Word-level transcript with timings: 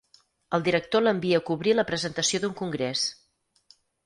El 0.57 0.63
director 0.67 1.03
l'envia 1.03 1.41
a 1.41 1.45
cobrir 1.49 1.75
la 1.75 1.85
presentació 1.91 2.41
d'un 2.47 2.57
congrés. 2.63 3.05